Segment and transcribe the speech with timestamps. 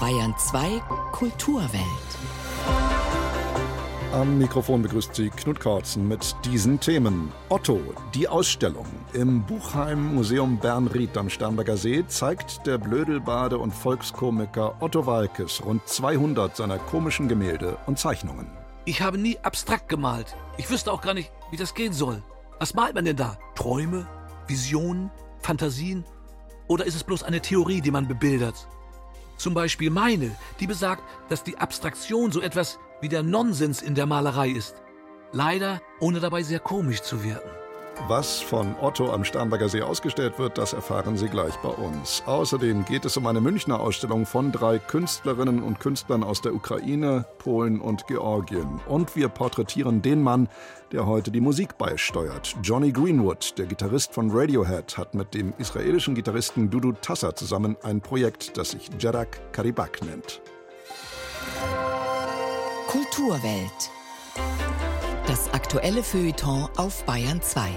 [0.00, 0.80] Bayern 2
[1.12, 1.82] Kulturwelt.
[4.12, 7.30] Am Mikrofon begrüßt Sie Knut Kautzen mit diesen Themen.
[7.48, 7.80] Otto,
[8.12, 8.86] die Ausstellung.
[9.12, 15.86] Im Buchheim Museum Bernried am Starnberger See zeigt der Blödelbade und Volkskomiker Otto Walkes rund
[15.86, 18.48] 200 seiner komischen Gemälde und Zeichnungen.
[18.86, 20.36] Ich habe nie abstrakt gemalt.
[20.56, 22.20] Ich wüsste auch gar nicht, wie das gehen soll.
[22.58, 23.38] Was malt man denn da?
[23.54, 24.08] Träume?
[24.48, 25.12] Visionen?
[25.40, 26.04] Fantasien?
[26.66, 28.66] Oder ist es bloß eine Theorie, die man bebildert?
[29.36, 34.06] Zum Beispiel meine, die besagt, dass die Abstraktion so etwas wie der Nonsens in der
[34.06, 34.76] Malerei ist.
[35.32, 37.63] Leider ohne dabei sehr komisch zu wirken.
[38.08, 42.22] Was von Otto am Starnberger See ausgestellt wird, das erfahren Sie gleich bei uns.
[42.26, 47.24] Außerdem geht es um eine Münchner Ausstellung von drei Künstlerinnen und Künstlern aus der Ukraine,
[47.38, 48.80] Polen und Georgien.
[48.86, 50.48] Und wir porträtieren den Mann,
[50.92, 52.54] der heute die Musik beisteuert.
[52.62, 58.00] Johnny Greenwood, der Gitarrist von Radiohead, hat mit dem israelischen Gitarristen Dudu Tassa zusammen ein
[58.00, 60.42] Projekt, das sich Jadak Karibak nennt.
[62.86, 63.90] Kulturwelt.
[65.44, 67.68] Das aktuelle Feuilleton auf Bayern 2.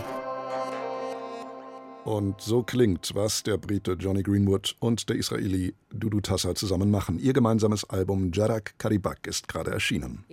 [2.06, 7.20] Und so klingt, was der Brite Johnny Greenwood und der Israeli Dudu Tassa zusammen machen.
[7.20, 10.24] Ihr gemeinsames Album Jarak Karibak ist gerade erschienen.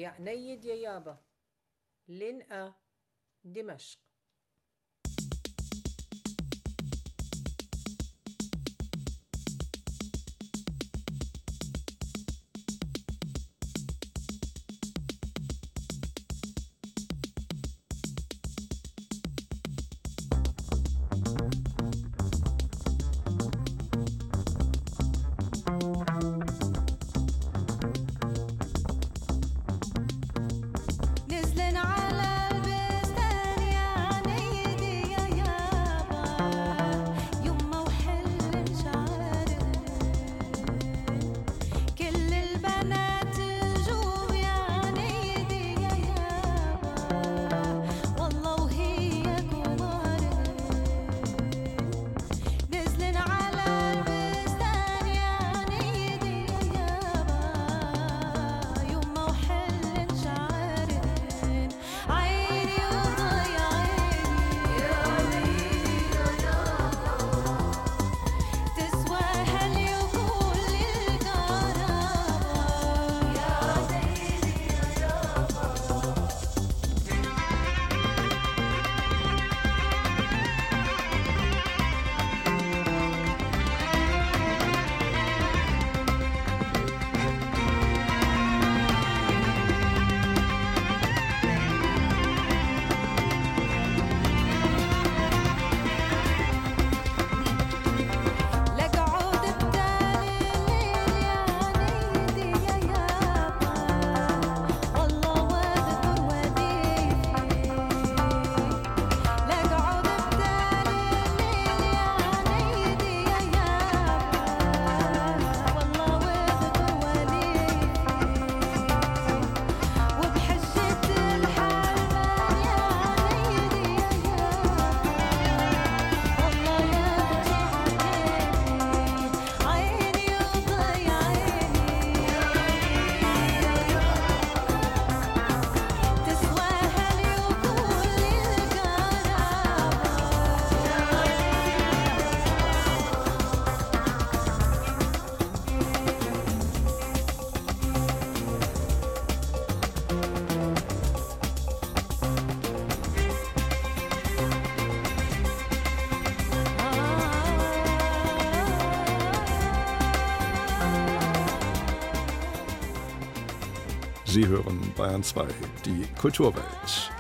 [164.34, 165.46] Sie hören Bayern 2,
[165.84, 167.12] die Kulturwelt.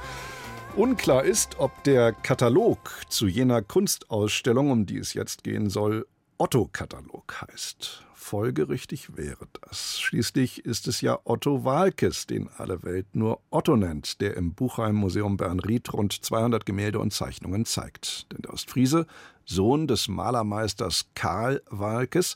[0.74, 6.08] Unklar ist, ob der Katalog zu jener Kunstausstellung, um die es jetzt gehen soll,
[6.38, 8.02] Otto-Katalog heißt.
[8.14, 10.00] Folgerichtig wäre das.
[10.00, 14.96] Schließlich ist es ja Otto Walkes, den alle Welt nur Otto nennt, der im Buchheim
[14.96, 18.32] Museum Bernried rund 200 Gemälde und Zeichnungen zeigt.
[18.32, 19.06] Denn der Ostfriese,
[19.44, 22.34] Sohn des Malermeisters Karl Walkes,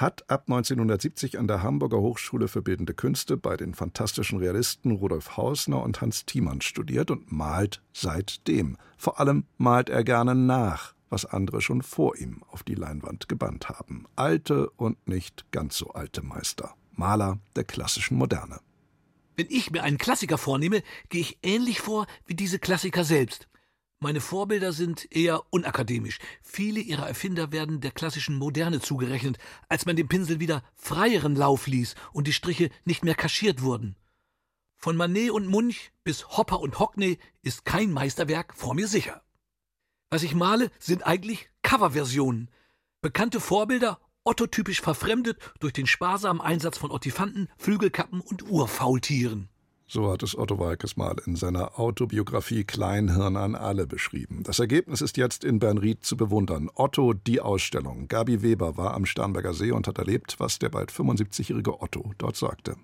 [0.00, 5.36] hat ab 1970 an der Hamburger Hochschule für Bildende Künste bei den fantastischen Realisten Rudolf
[5.36, 8.78] Hausner und Hans Thiemann studiert und malt seitdem.
[8.96, 13.68] Vor allem malt er gerne nach, was andere schon vor ihm auf die Leinwand gebannt
[13.68, 14.06] haben.
[14.16, 16.74] Alte und nicht ganz so alte Meister.
[16.92, 18.60] Maler der klassischen Moderne.
[19.36, 23.49] Wenn ich mir einen Klassiker vornehme, gehe ich ähnlich vor wie diese Klassiker selbst.
[24.02, 26.20] Meine Vorbilder sind eher unakademisch.
[26.42, 29.36] Viele ihrer Erfinder werden der klassischen Moderne zugerechnet,
[29.68, 33.96] als man dem Pinsel wieder freieren Lauf ließ und die Striche nicht mehr kaschiert wurden.
[34.78, 39.22] Von Manet und Munch bis Hopper und Hockney ist kein Meisterwerk vor mir sicher.
[40.08, 42.50] Was ich male, sind eigentlich Coverversionen.
[43.02, 49.50] Bekannte Vorbilder, ottotypisch verfremdet durch den sparsamen Einsatz von Ottifanten, Flügelkappen und Urfaultieren.
[49.92, 54.44] So hat es Otto Walkes mal in seiner Autobiografie Kleinhirn an alle beschrieben.
[54.44, 56.70] Das Ergebnis ist jetzt in Bernried zu bewundern.
[56.76, 58.06] Otto, die Ausstellung.
[58.06, 62.36] Gabi Weber war am Starnberger See und hat erlebt, was der bald 75-jährige Otto dort
[62.36, 62.76] sagte.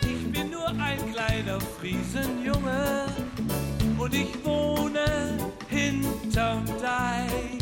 [0.00, 3.04] Ich bin nur ein kleiner Friesenjunge
[3.98, 5.36] und ich wohne
[5.68, 7.57] hinterm Deich.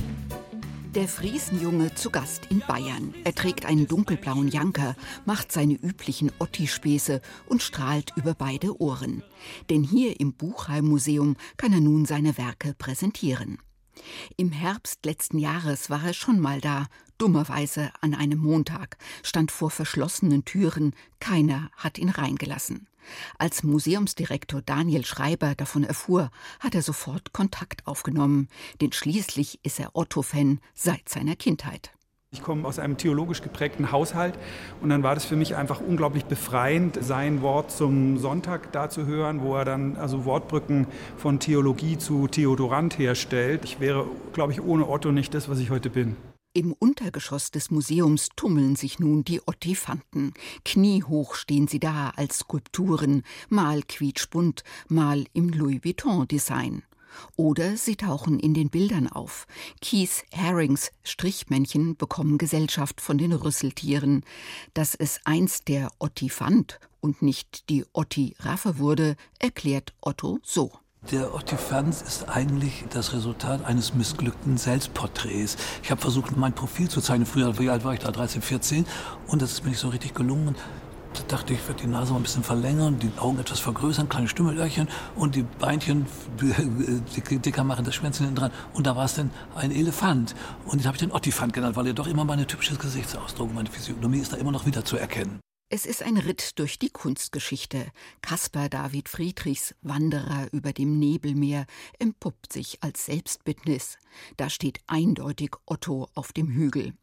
[0.97, 3.13] Der Friesenjunge zu Gast in Bayern.
[3.23, 4.97] Er trägt einen dunkelblauen Janker,
[5.27, 9.23] macht seine üblichen Otti-Späße und strahlt über beide Ohren.
[9.69, 13.59] Denn hier im Buchheim-Museum kann er nun seine Werke präsentieren.
[14.39, 16.87] Im Herbst letzten Jahres war er schon mal da,
[17.19, 22.89] dummerweise an einem Montag, stand vor verschlossenen Türen, keiner hat ihn reingelassen.
[23.39, 26.31] Als Museumsdirektor Daniel Schreiber davon erfuhr,
[26.61, 28.49] hat er sofort Kontakt aufgenommen,
[28.81, 31.93] denn schließlich ist er Otto-Fan seit seiner Kindheit.
[32.33, 34.35] Ich komme aus einem theologisch geprägten Haushalt
[34.83, 39.07] und dann war das für mich einfach unglaublich befreiend, sein Wort zum Sonntag da zu
[39.07, 40.87] hören, wo er dann also Wortbrücken
[41.17, 43.65] von Theologie zu Theodorant herstellt.
[43.65, 46.17] Ich wäre, glaube ich, ohne Otto nicht das, was ich heute bin.
[46.57, 50.33] Im Untergeschoss des Museums tummeln sich nun die Ottifanten.
[50.65, 56.83] Kniehoch stehen sie da als Skulpturen, mal quietschbunt, mal im Louis Vuitton-Design.
[57.37, 59.47] Oder sie tauchen in den Bildern auf.
[59.83, 64.25] Keith Herrings Strichmännchen bekommen Gesellschaft von den Rüsseltieren.
[64.73, 70.73] Dass es einst der Ottifant und nicht die Otti-Raffe wurde, erklärt Otto so.
[71.13, 75.57] Der Ottifanz ist eigentlich das Resultat eines missglückten Selbstporträts.
[75.85, 77.27] Ich habe versucht, mein Profil zu zeichnen.
[77.27, 78.11] Früher, wie alt war ich da?
[78.11, 78.85] 13, 14.
[79.29, 80.57] Und das ist mir nicht so richtig gelungen.
[81.15, 84.09] Da dachte ich, ich werde die Nase mal ein bisschen verlängern, die Augen etwas vergrößern,
[84.09, 86.07] kleine Stimmelöhrchen und die Beinchen
[87.31, 88.51] dicker machen, das Schwänzchen dran.
[88.75, 90.35] Und da war es dann ein Elefant.
[90.65, 93.71] Und den habe ich den Ottifant genannt, weil er doch immer meine typische Gesichtsausdruck, meine
[93.71, 95.39] Physiognomie ist da immer noch wieder zu erkennen.
[95.69, 97.91] Es ist ein Ritt durch die Kunstgeschichte.
[98.23, 101.67] Caspar David Friedrichs Wanderer über dem Nebelmeer
[101.99, 103.99] empuppt sich als Selbstbildnis.
[104.37, 106.95] Da steht eindeutig Otto auf dem Hügel.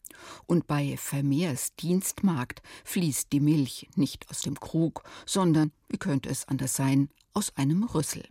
[0.45, 6.48] Und bei Vermeers Dienstmagd fließt die Milch nicht aus dem Krug, sondern, wie könnte es
[6.48, 8.24] anders sein, aus einem Rüssel.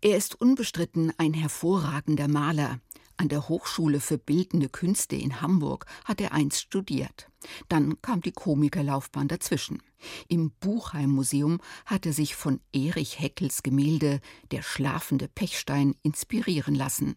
[0.00, 2.78] Er ist unbestritten ein hervorragender Maler.
[3.20, 7.28] An der Hochschule für Bildende Künste in Hamburg hat er einst studiert.
[7.68, 9.82] Dann kam die Komikerlaufbahn dazwischen.
[10.28, 14.20] Im Buchheim-Museum hat er sich von Erich Heckels Gemälde
[14.52, 17.16] Der schlafende Pechstein inspirieren lassen.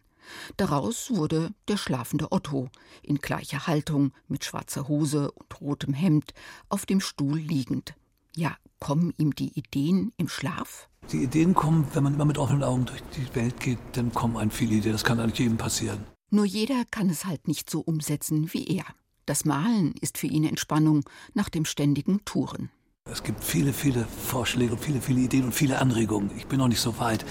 [0.58, 2.70] Daraus wurde der schlafende Otto,
[3.04, 6.34] in gleicher Haltung, mit schwarzer Hose und rotem Hemd,
[6.68, 7.94] auf dem Stuhl liegend.
[8.36, 10.88] Ja, kommen ihm die Ideen im Schlaf?
[11.12, 14.38] Die Ideen kommen, wenn man immer mit offenen Augen durch die Welt geht, dann kommen
[14.38, 14.94] einem viele Ideen.
[14.94, 16.06] Das kann eigentlich jedem passieren.
[16.30, 18.86] Nur jeder kann es halt nicht so umsetzen wie er.
[19.26, 22.70] Das Malen ist für ihn Entspannung nach dem ständigen Touren.
[23.10, 26.32] Es gibt viele, viele Vorschläge und viele, viele Ideen und viele Anregungen.
[26.38, 27.26] Ich bin noch nicht so weit.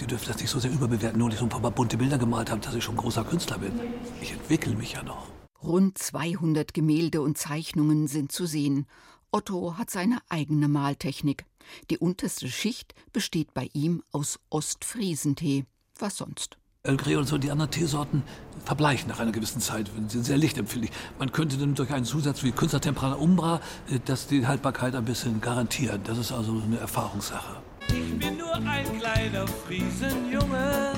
[0.00, 2.18] Die dürfen das nicht so sehr überbewerten, nur dass ich so ein paar bunte Bilder
[2.18, 3.72] gemalt habe, dass ich schon ein großer Künstler bin.
[4.20, 5.26] Ich entwickle mich ja noch.
[5.62, 8.86] Rund 200 Gemälde und Zeichnungen sind zu sehen.
[9.30, 11.44] Otto hat seine eigene Maltechnik.
[11.90, 15.66] Die unterste Schicht besteht bei ihm aus Ostfriesentee.
[15.98, 16.56] Was sonst?
[16.84, 18.22] El Grey und so die anderen Teesorten
[18.64, 20.92] verbleichen nach einer gewissen Zeit, sind sehr lichtempfindlich.
[21.18, 25.40] Man könnte dann durch einen Zusatz wie Künstlertemperana Umbra äh, das die Haltbarkeit ein bisschen
[25.40, 26.00] garantieren.
[26.04, 27.60] Das ist also eine Erfahrungssache.
[27.88, 30.92] Ich bin nur ein kleiner Friesenjunge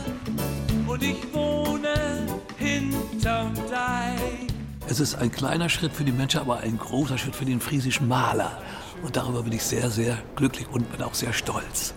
[0.87, 2.27] und ich wohne
[2.59, 4.50] hinterm Deich.
[4.90, 8.09] Es ist ein kleiner Schritt für die Menschen, aber ein großer Schritt für den friesischen
[8.09, 8.61] Maler.
[9.04, 11.94] Und darüber bin ich sehr, sehr glücklich und bin auch sehr stolz.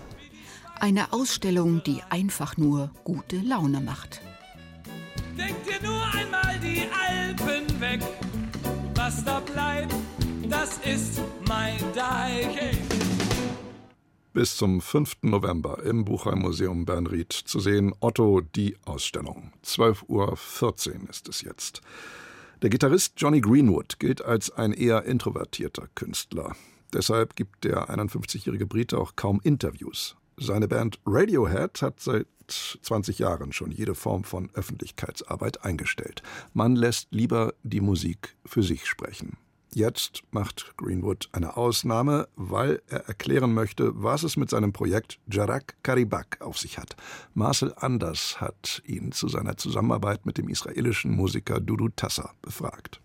[0.78, 4.20] Eine Ausstellung, die einfach nur gute Laune macht.
[5.36, 8.00] Denkt dir nur einmal die Alpen weg.
[8.94, 9.92] Was da bleibt,
[10.48, 12.78] das ist mein Deich.
[14.32, 15.16] Bis zum 5.
[15.22, 19.52] November im Buchheim-Museum Bernried zu sehen Otto die Ausstellung.
[19.64, 21.82] 12.14 Uhr ist es jetzt.
[22.64, 26.56] Der Gitarrist Johnny Greenwood gilt als ein eher introvertierter Künstler.
[26.94, 30.16] Deshalb gibt der 51-jährige Brite auch kaum Interviews.
[30.38, 36.22] Seine Band Radiohead hat seit 20 Jahren schon jede Form von Öffentlichkeitsarbeit eingestellt.
[36.54, 39.36] Man lässt lieber die Musik für sich sprechen.
[39.76, 45.74] Jetzt macht Greenwood eine Ausnahme, weil er erklären möchte, was es mit seinem Projekt Jarak
[45.82, 46.94] Karibak auf sich hat.
[47.34, 53.00] Marcel Anders hat ihn zu seiner Zusammenarbeit mit dem israelischen Musiker Dudu Tassa befragt.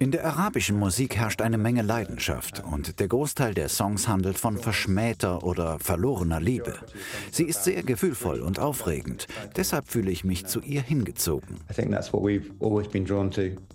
[0.00, 4.58] In der arabischen Musik herrscht eine Menge Leidenschaft und der Großteil der Songs handelt von
[4.58, 6.74] verschmähter oder verlorener Liebe.
[7.30, 9.28] Sie ist sehr gefühlvoll und aufregend.
[9.54, 11.60] Deshalb fühle ich mich zu ihr hingezogen.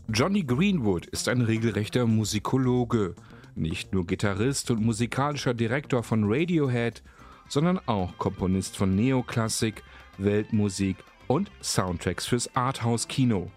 [0.10, 3.15] Johnny Greenwood ist ein regelrechter Musikologe.
[3.56, 7.03] Nicht nur Gitarrist und musikalischer Direktor von Radiohead,
[7.48, 9.82] sondern auch Komponist von Neoklassik,
[10.17, 13.50] Weltmusik und Soundtracks fürs Arthouse-Kino.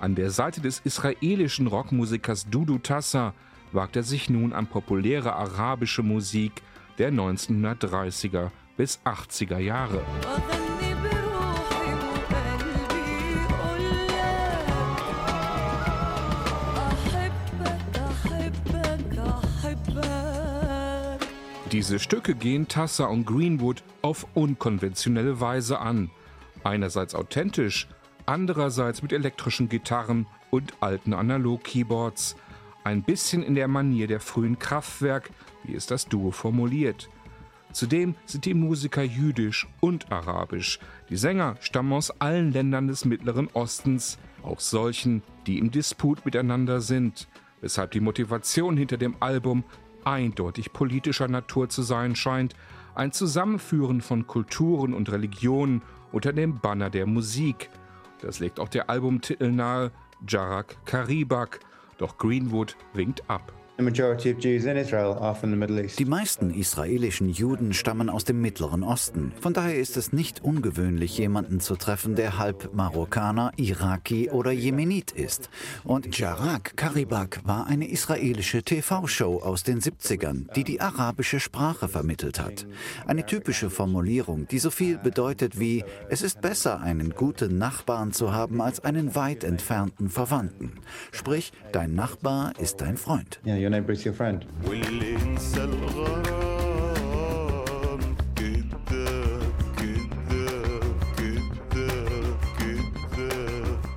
[0.00, 3.34] An der Seite des israelischen Rockmusikers Dudu Tassa
[3.72, 6.62] wagt er sich nun an populäre arabische Musik
[6.98, 10.00] der 1930er bis 80er Jahre.
[21.72, 26.10] Diese Stücke gehen Tassa und Greenwood auf unkonventionelle Weise an.
[26.62, 27.88] Einerseits authentisch,
[28.28, 32.36] andererseits mit elektrischen Gitarren und alten Analog-Keyboards.
[32.84, 35.30] Ein bisschen in der Manier der frühen Kraftwerk,
[35.64, 37.08] wie es das Duo formuliert.
[37.72, 40.78] Zudem sind die Musiker jüdisch und arabisch.
[41.10, 46.80] Die Sänger stammen aus allen Ländern des Mittleren Ostens, auch solchen, die im Disput miteinander
[46.80, 47.28] sind,
[47.60, 49.64] weshalb die Motivation hinter dem Album
[50.04, 52.54] eindeutig politischer Natur zu sein scheint,
[52.94, 55.82] ein Zusammenführen von Kulturen und Religionen
[56.12, 57.70] unter dem Banner der Musik,
[58.20, 59.92] das legt auch der Albumtitel nahe,
[60.26, 61.60] Jarak Karibak.
[61.98, 63.52] Doch Greenwood winkt ab.
[63.80, 63.84] Die
[66.04, 69.32] meisten israelischen Juden stammen aus dem Mittleren Osten.
[69.40, 75.12] Von daher ist es nicht ungewöhnlich, jemanden zu treffen, der halb Marokkaner, Iraki oder Jemenit
[75.12, 75.48] ist.
[75.84, 82.40] Und Jarak Karibak war eine israelische TV-Show aus den 70ern, die die arabische Sprache vermittelt
[82.40, 82.66] hat.
[83.06, 88.32] Eine typische Formulierung, die so viel bedeutet wie, es ist besser, einen guten Nachbarn zu
[88.32, 90.80] haben, als einen weit entfernten Verwandten.
[91.12, 93.38] Sprich, dein Nachbar ist dein Freund.
[93.46, 94.46] Yeah, your neighbor is your friend.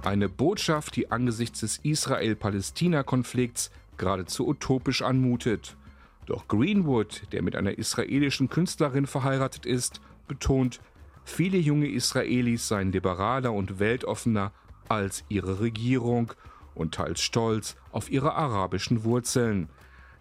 [0.04, 5.78] Eine Botschaft, die angesichts des Israel-Palästina-Konflikts geradezu utopisch anmutet.
[6.25, 10.82] Doch Greenwood, der mit einer israelischen Künstlerin verheiratet ist, betont,
[11.24, 14.51] viele junge Israelis seien liberaler und weltoffener
[14.90, 16.34] als ihre Regierung
[16.75, 19.70] und teils stolz auf ihre arabischen Wurzeln.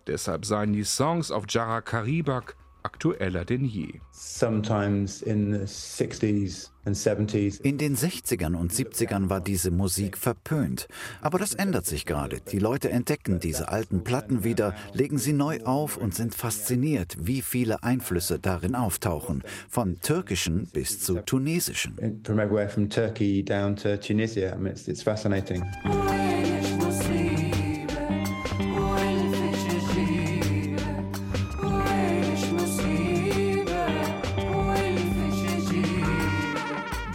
[0.07, 4.01] Deshalb seien die Songs auf Jara Karibak aktueller denn je.
[7.63, 10.89] In den 60ern und 70ern war diese Musik verpönt.
[11.21, 12.41] Aber das ändert sich gerade.
[12.41, 17.43] Die Leute entdecken diese alten Platten wieder, legen sie neu auf und sind fasziniert, wie
[17.43, 19.43] viele Einflüsse darin auftauchen.
[19.69, 22.23] Von türkischen bis zu tunesischen.
[22.25, 24.55] From everywhere from Turkey down to Tunisia.
[24.55, 25.63] I mean, it's, it's fascinating.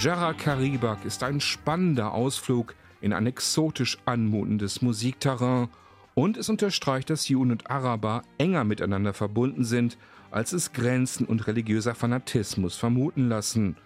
[0.05, 5.67] Jarra Karibak ist ein spannender Ausflug in ein exotisch anmutendes Musikterrain
[6.13, 9.97] und es unterstreicht, dass Juden und Araber enger miteinander verbunden sind,
[10.29, 13.77] als es Grenzen und religiöser Fanatismus vermuten lassen.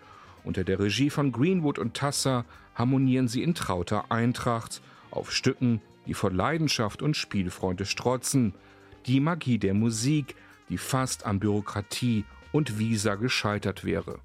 [0.44, 2.44] Unter der Regie von Greenwood und Tassa
[2.76, 8.54] harmonieren sie in trauter Eintracht auf Stücken, die vor Leidenschaft und Spielfreude strotzen.
[9.06, 10.36] Die Magie der Musik,
[10.68, 14.20] die fast an Bürokratie und Visa gescheitert wäre.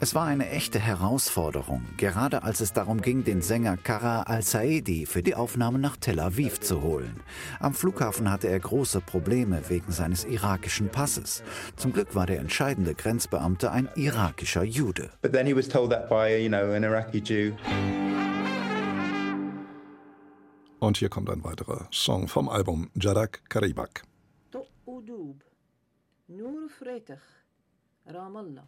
[0.00, 5.22] Es war eine echte Herausforderung, gerade als es darum ging, den Sänger Kara al-Saedi für
[5.22, 7.20] die Aufnahme nach Tel Aviv zu holen.
[7.58, 11.42] Am Flughafen hatte er große Probleme wegen seines irakischen Passes.
[11.76, 15.10] Zum Glück war der entscheidende Grenzbeamte ein irakischer Jude.
[15.22, 17.52] But then he was told that by, you know, an Iraqi Jew.
[20.78, 24.02] Und hier kommt ein weiterer Song vom Album Jadak Karibak.
[26.30, 27.22] نور فريتخ
[28.06, 28.64] رام الله.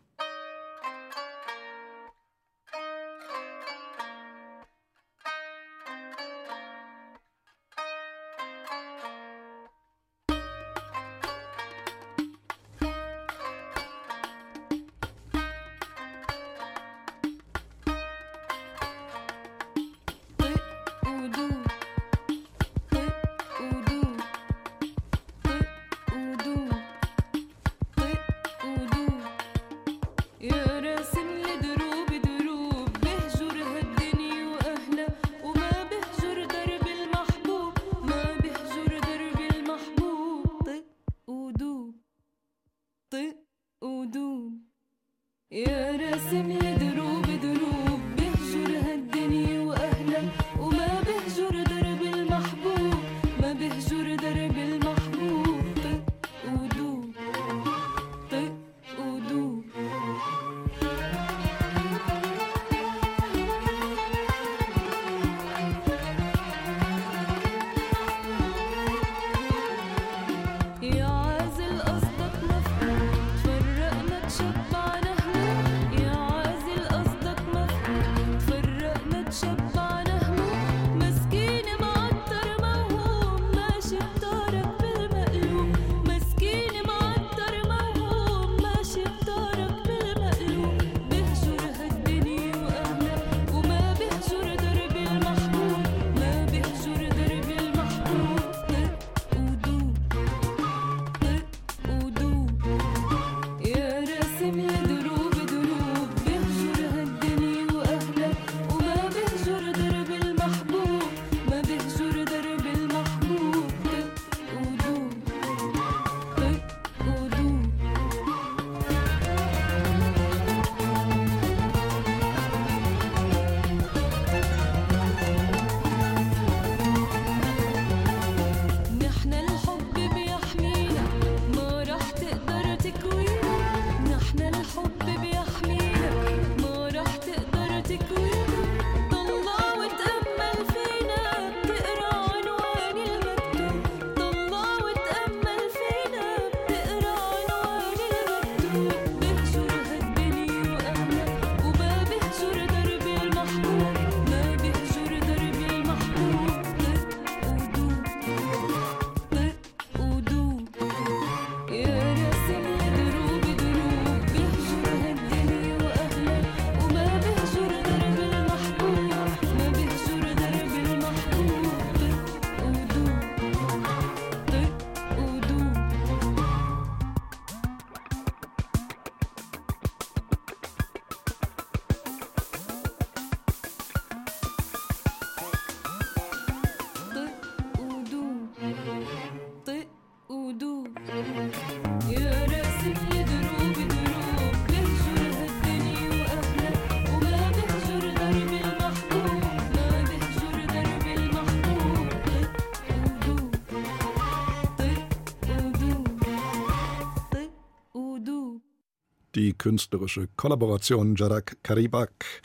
[209.34, 212.42] Die künstlerische Kollaboration Jadak Karibak.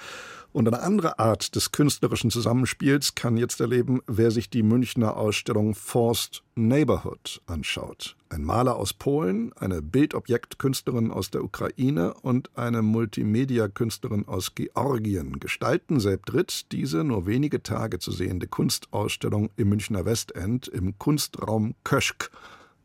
[0.54, 5.76] Und eine andere Art des künstlerischen Zusammenspiels kann jetzt erleben, wer sich die Münchner Ausstellung
[5.76, 8.16] Forced Neighborhood anschaut.
[8.30, 16.00] Ein Maler aus Polen, eine Bildobjektkünstlerin aus der Ukraine und eine Multimedia-Künstlerin aus Georgien gestalten
[16.00, 22.32] selbst diese nur wenige Tage zu sehende Kunstausstellung im Münchner Westend im Kunstraum Köschk,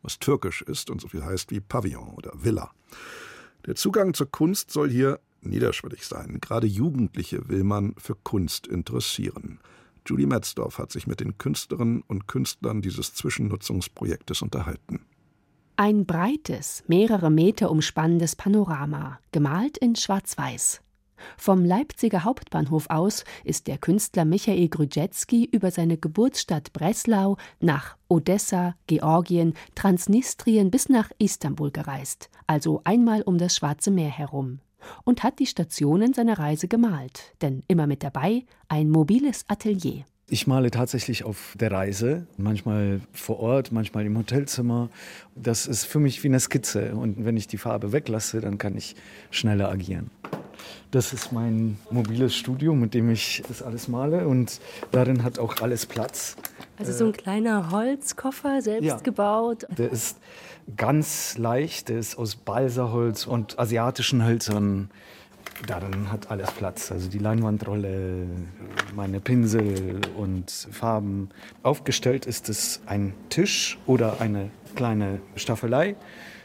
[0.03, 2.69] was türkisch ist und so viel heißt wie Pavillon oder Villa.
[3.65, 6.39] Der Zugang zur Kunst soll hier niederschwellig sein.
[6.41, 9.59] Gerade Jugendliche will man für Kunst interessieren.
[10.05, 15.05] Julie Metzdorf hat sich mit den Künstlerinnen und Künstlern dieses Zwischennutzungsprojektes unterhalten.
[15.77, 20.82] Ein breites, mehrere Meter umspannendes Panorama, gemalt in Schwarz-Weiß.
[21.37, 28.75] Vom Leipziger Hauptbahnhof aus ist der Künstler Michael Grudzetski über seine Geburtsstadt Breslau nach Odessa,
[28.87, 34.59] Georgien, Transnistrien bis nach Istanbul gereist, also einmal um das Schwarze Meer herum,
[35.03, 40.05] und hat die Stationen seiner Reise gemalt, denn immer mit dabei ein mobiles Atelier.
[40.29, 44.89] Ich male tatsächlich auf der Reise, manchmal vor Ort, manchmal im Hotelzimmer.
[45.35, 48.75] Das ist für mich wie eine Skizze und wenn ich die Farbe weglasse, dann kann
[48.77, 48.95] ich
[49.31, 50.09] schneller agieren.
[50.91, 54.59] Das ist mein mobiles Studio, mit dem ich das alles male und
[54.91, 56.35] darin hat auch alles Platz.
[56.77, 59.65] Also so ein kleiner Holzkoffer, selbst ja, gebaut.
[59.77, 60.17] Der ist
[60.77, 64.89] ganz leicht, der ist aus Balsaholz und asiatischen Hölzern.
[65.67, 66.91] Darin hat alles Platz.
[66.91, 68.27] Also die Leinwandrolle,
[68.95, 71.29] meine Pinsel und Farben.
[71.61, 75.95] Aufgestellt ist es ein Tisch oder eine kleine Staffelei.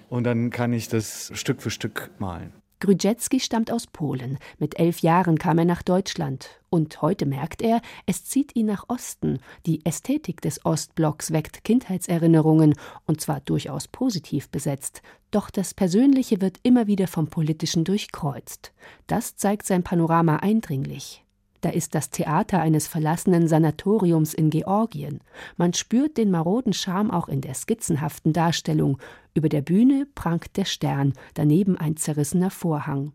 [0.09, 2.53] Und dann kann ich das Stück für Stück malen.
[2.81, 4.39] Grudzetski stammt aus Polen.
[4.59, 6.61] Mit elf Jahren kam er nach Deutschland.
[6.71, 9.41] Und heute merkt er, es zieht ihn nach Osten.
[9.67, 12.75] Die Ästhetik des Ostblocks weckt Kindheitserinnerungen,
[13.07, 15.03] und zwar durchaus positiv besetzt.
[15.31, 18.73] Doch das Persönliche wird immer wieder vom Politischen durchkreuzt.
[19.07, 21.25] Das zeigt sein Panorama eindringlich.
[21.61, 25.21] Da ist das Theater eines verlassenen Sanatoriums in Georgien.
[25.57, 28.99] Man spürt den maroden Charme auch in der skizzenhaften Darstellung.
[29.39, 33.13] Über der Bühne prangt der Stern, daneben ein zerrissener Vorhang.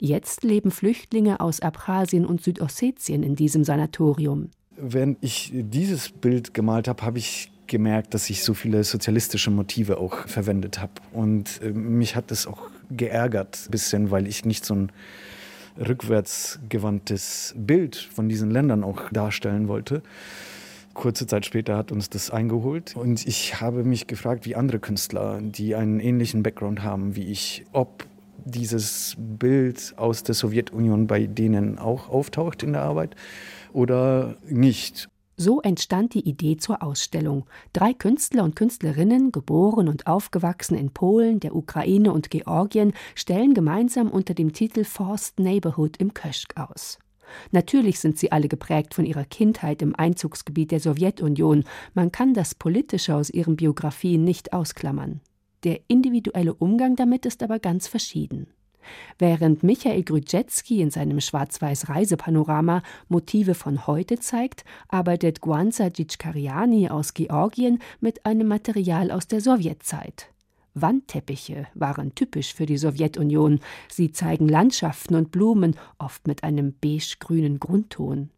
[0.00, 4.50] Jetzt leben Flüchtlinge aus Abchasien und Südossetien in diesem Sanatorium.
[4.76, 9.98] Während ich dieses Bild gemalt habe, habe ich gemerkt, dass ich so viele sozialistische Motive
[9.98, 10.92] auch verwendet habe.
[11.12, 14.92] Und äh, mich hat das auch geärgert, ein bisschen, weil ich nicht so ein
[15.76, 20.04] rückwärtsgewandtes Bild von diesen Ländern auch darstellen wollte.
[20.94, 25.40] Kurze Zeit später hat uns das eingeholt und ich habe mich gefragt, wie andere Künstler,
[25.42, 28.06] die einen ähnlichen Background haben wie ich, ob
[28.44, 33.16] dieses Bild aus der Sowjetunion bei denen auch auftaucht in der Arbeit
[33.72, 35.08] oder nicht.
[35.36, 37.46] So entstand die Idee zur Ausstellung.
[37.72, 44.10] Drei Künstler und Künstlerinnen, geboren und aufgewachsen in Polen, der Ukraine und Georgien, stellen gemeinsam
[44.10, 46.98] unter dem Titel Forced Neighborhood im Köschk aus.
[47.52, 51.64] Natürlich sind sie alle geprägt von ihrer Kindheit im Einzugsgebiet der Sowjetunion.
[51.94, 55.20] Man kann das Politische aus ihren Biografien nicht ausklammern.
[55.64, 58.48] Der individuelle Umgang damit ist aber ganz verschieden.
[59.18, 67.14] Während Michael Grudzetski in seinem schwarz-weiß Reisepanorama Motive von heute zeigt, arbeitet Guanza Dzitschkariani aus
[67.14, 70.33] Georgien mit einem Material aus der Sowjetzeit.
[70.74, 73.60] Wandteppiche waren typisch für die Sowjetunion.
[73.90, 78.30] Sie zeigen Landschaften und Blumen, oft mit einem beige-grünen Grundton.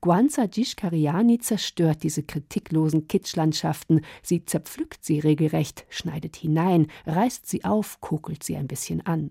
[0.00, 8.00] Guanza Dzitschkariani zerstört diese kritiklosen Kitschlandschaften, sie zerpflückt sie regelrecht, schneidet hinein, reißt sie auf,
[8.00, 9.30] kokelt sie ein bisschen an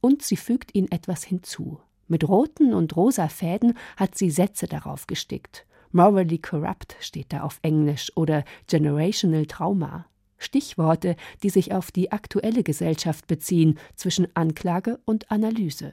[0.00, 1.80] und sie fügt ihnen etwas hinzu.
[2.08, 5.66] Mit roten und rosa Fäden hat sie Sätze darauf gestickt.
[5.92, 10.06] Morally corrupt steht da auf Englisch oder generational trauma.
[10.40, 15.92] Stichworte, die sich auf die aktuelle Gesellschaft beziehen, zwischen Anklage und Analyse.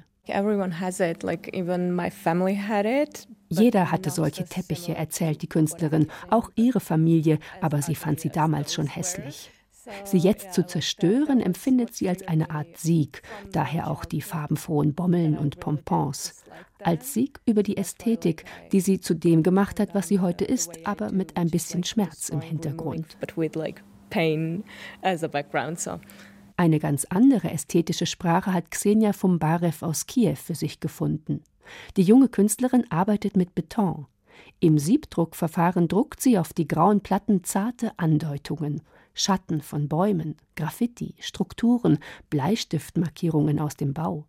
[3.49, 8.73] Jeder hatte solche Teppiche, erzählt die Künstlerin, auch ihre Familie, aber sie fand sie damals
[8.73, 9.51] schon hässlich.
[10.03, 13.21] Sie jetzt zu zerstören, empfindet sie als eine Art Sieg,
[13.53, 16.43] daher auch die farbenfrohen Bommeln und Pompons.
[16.83, 20.85] Als Sieg über die Ästhetik, die sie zu dem gemacht hat, was sie heute ist,
[20.85, 23.17] aber mit ein bisschen Schmerz im Hintergrund.
[26.55, 31.43] Eine ganz andere ästhetische Sprache hat Xenia Fumbarev aus Kiew für sich gefunden.
[31.97, 34.07] Die junge Künstlerin arbeitet mit Beton.
[34.59, 38.81] Im Siebdruckverfahren druckt sie auf die grauen Platten zarte Andeutungen.
[39.13, 44.25] Schatten von Bäumen, Graffiti, Strukturen, Bleistiftmarkierungen aus dem Bau.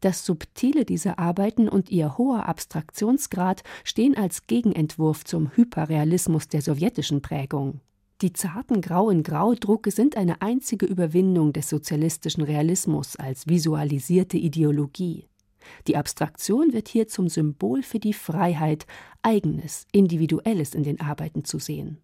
[0.00, 7.22] Das Subtile dieser Arbeiten und ihr hoher Abstraktionsgrad stehen als Gegenentwurf zum Hyperrealismus der sowjetischen
[7.22, 7.80] Prägung.
[8.22, 15.26] Die zarten grauen Graudrucke sind eine einzige Überwindung des sozialistischen Realismus als visualisierte Ideologie.
[15.88, 18.86] Die Abstraktion wird hier zum Symbol für die Freiheit,
[19.22, 21.98] eigenes, individuelles in den Arbeiten zu sehen.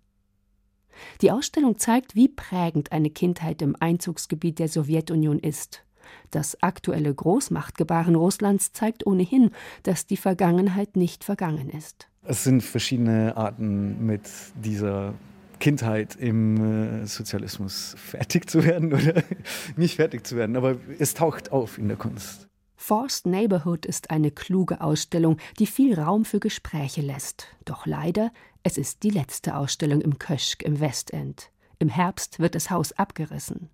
[1.22, 5.84] Die Ausstellung zeigt, wie prägend eine Kindheit im Einzugsgebiet der Sowjetunion ist.
[6.32, 9.52] Das aktuelle Großmachtgebaren Russlands zeigt ohnehin,
[9.84, 12.08] dass die Vergangenheit nicht vergangen ist.
[12.24, 14.22] Es sind verschiedene Arten, mit
[14.56, 15.14] dieser
[15.58, 19.22] Kindheit im äh, Sozialismus fertig zu werden oder
[19.76, 22.48] nicht fertig zu werden, aber es taucht auf in der Kunst.
[22.76, 27.48] Forced Neighborhood ist eine kluge Ausstellung, die viel Raum für Gespräche lässt.
[27.64, 31.50] Doch leider, es ist die letzte Ausstellung im Köschk im Westend.
[31.80, 33.68] Im Herbst wird das Haus abgerissen.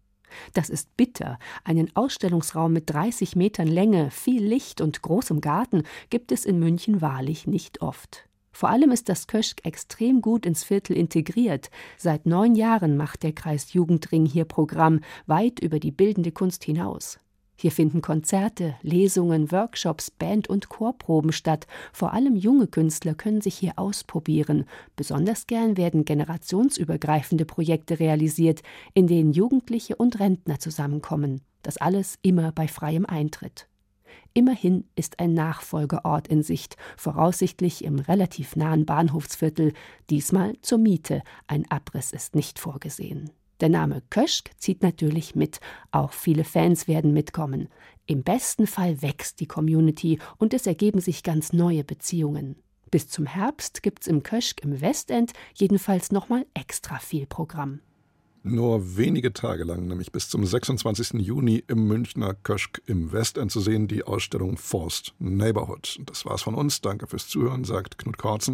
[0.53, 1.39] Das ist bitter.
[1.65, 7.01] Einen Ausstellungsraum mit 30 Metern Länge, viel Licht und großem Garten gibt es in München
[7.01, 8.27] wahrlich nicht oft.
[8.55, 11.71] Vor allem ist das Köschk extrem gut ins Viertel integriert.
[11.99, 17.19] Seit neun Jahren macht der Kreis Jugendring hier Programm, weit über die bildende Kunst hinaus.
[17.57, 21.67] Hier finden Konzerte, Lesungen, Workshops, Band- und Chorproben statt.
[21.93, 24.67] Vor allem junge Künstler können sich hier ausprobieren.
[24.95, 28.63] Besonders gern werden generationsübergreifende Projekte realisiert,
[28.93, 31.41] in denen Jugendliche und Rentner zusammenkommen.
[31.63, 33.67] Das alles immer bei freiem Eintritt.
[34.33, 39.73] Immerhin ist ein Nachfolgeort in Sicht, voraussichtlich im relativ nahen Bahnhofsviertel,
[40.11, 41.23] diesmal zur Miete.
[41.47, 43.31] Ein Abriss ist nicht vorgesehen.
[43.61, 45.61] Der Name Köschk zieht natürlich mit,
[45.93, 47.69] auch viele Fans werden mitkommen.
[48.07, 52.57] Im besten Fall wächst die Community und es ergeben sich ganz neue Beziehungen.
[52.91, 57.81] Bis zum Herbst gibt's im Köschk im Westend jedenfalls nochmal extra viel Programm.
[58.47, 61.15] Nur wenige Tage lang, nämlich bis zum 26.
[61.15, 65.99] Juni im Münchner Köschk im Westend zu sehen, die Ausstellung Forced Neighborhood.
[66.05, 66.83] Das war's von uns.
[66.83, 68.53] Danke fürs Zuhören, sagt Knut Korzen.